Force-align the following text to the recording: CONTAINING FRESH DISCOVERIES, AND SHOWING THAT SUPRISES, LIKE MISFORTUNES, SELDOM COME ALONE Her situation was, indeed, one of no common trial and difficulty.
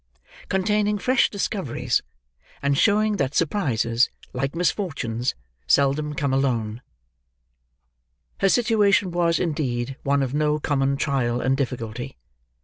CONTAINING 0.49 0.97
FRESH 0.97 1.29
DISCOVERIES, 1.29 2.01
AND 2.63 2.75
SHOWING 2.75 3.17
THAT 3.17 3.35
SUPRISES, 3.35 4.09
LIKE 4.33 4.55
MISFORTUNES, 4.55 5.35
SELDOM 5.67 6.15
COME 6.15 6.33
ALONE 6.33 6.81
Her 8.39 8.49
situation 8.49 9.11
was, 9.11 9.37
indeed, 9.39 9.97
one 10.01 10.23
of 10.23 10.33
no 10.33 10.57
common 10.57 10.97
trial 10.97 11.39
and 11.39 11.55
difficulty. 11.55 12.17